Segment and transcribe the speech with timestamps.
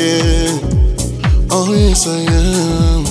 [0.00, 0.58] yeah.
[1.50, 3.04] Oh, yes, I am.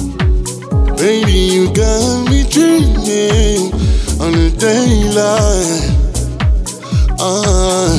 [0.95, 3.71] Baby, you got me dreaming
[4.19, 5.85] on a daylight.
[7.19, 7.93] Ah,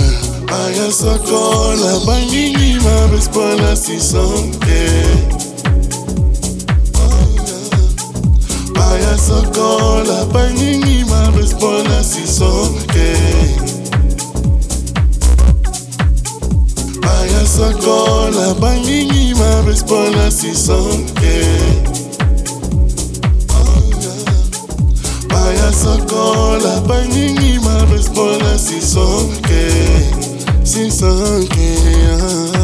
[0.49, 5.39] I got so cold, I'm banging in my best, but I see something.
[8.75, 13.70] Paya sokola, panini mabes bona si sonke
[17.61, 21.45] sokola bangingi marespola sisonke
[23.53, 23.93] oh,
[25.29, 29.69] baya sokola bangingi marespola sisonke
[30.65, 31.77] sisonke
[32.17, 32.60] ah.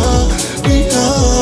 [0.00, 0.28] oh,
[0.92, 1.37] oh.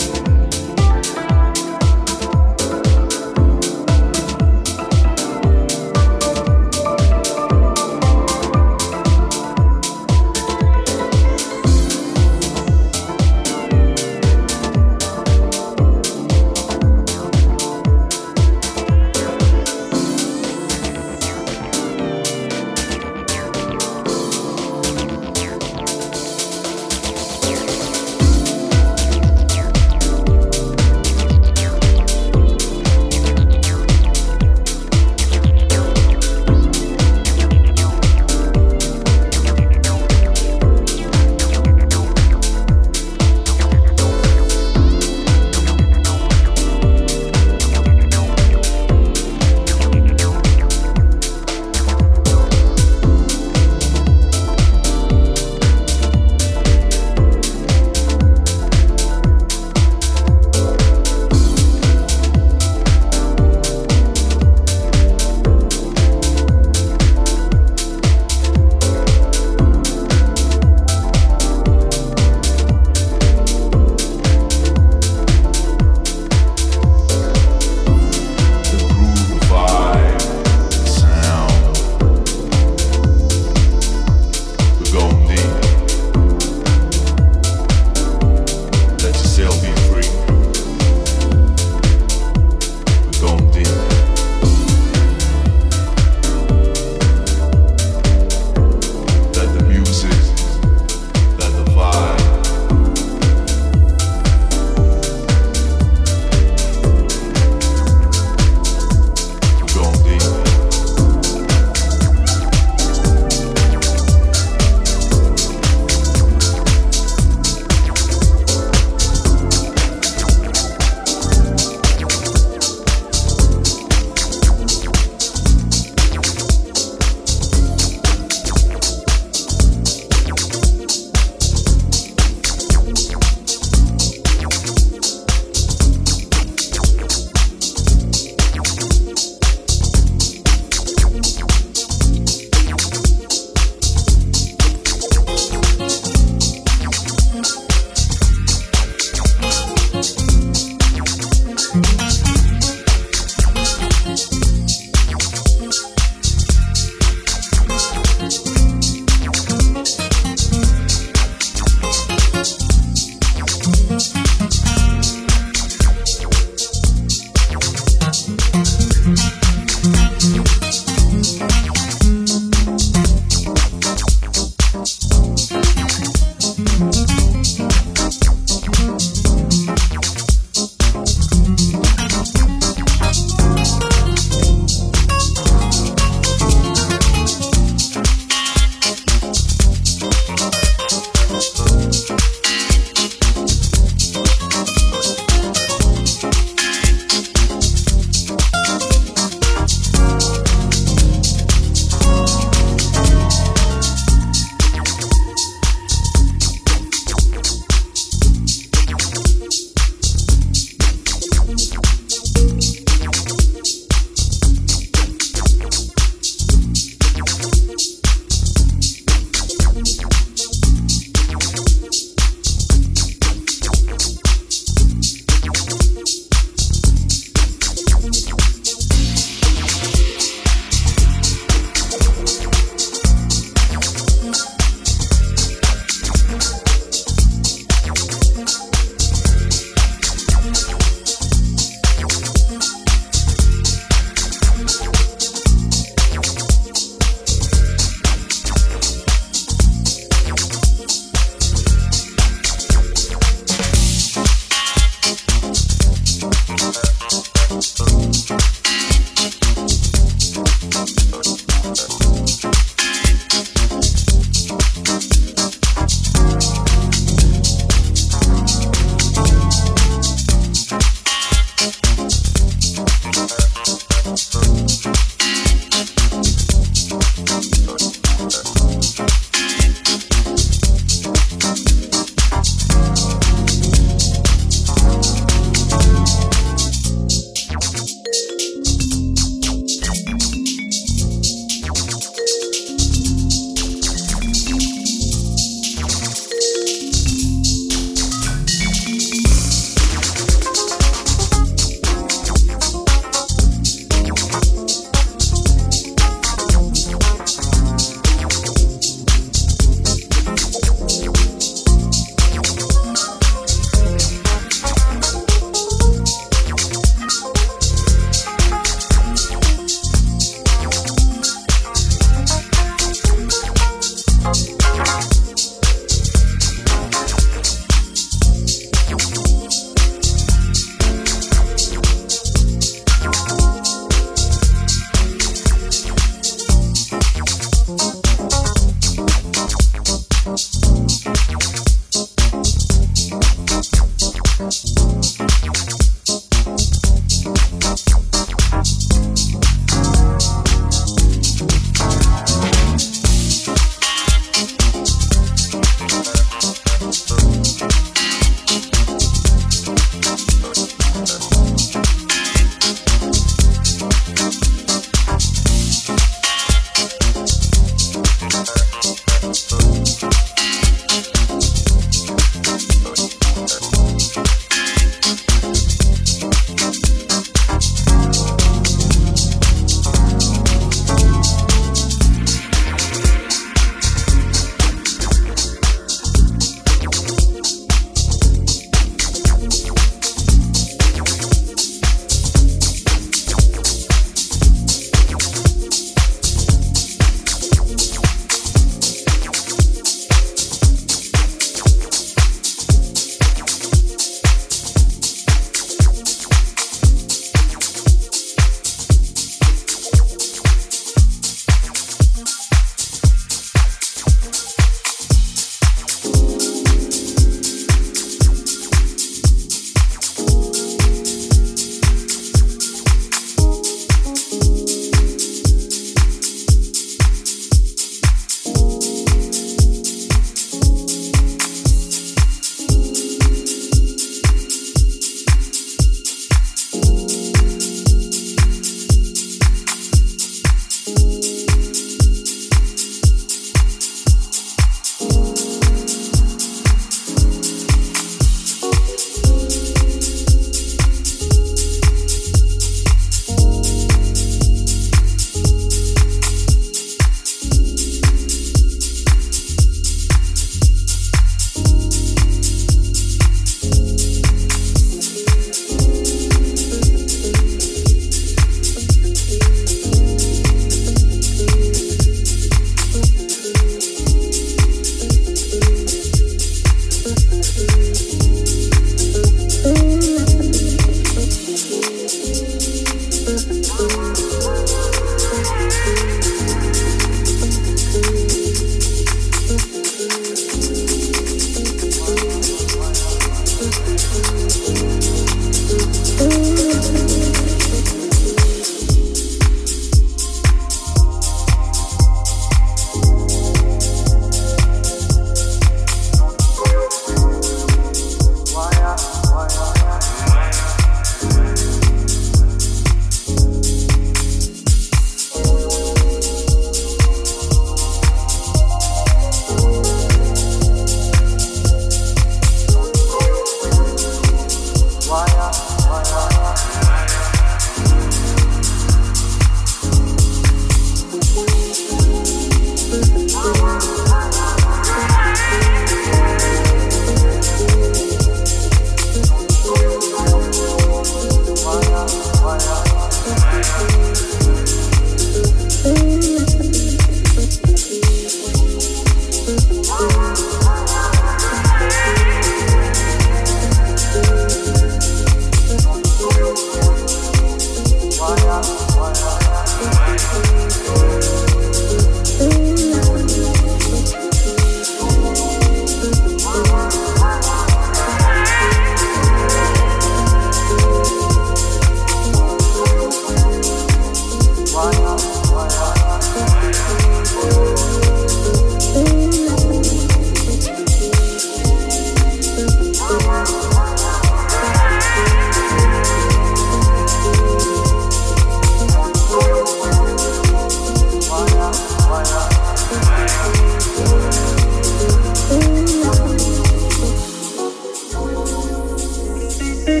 [599.88, 600.00] Why,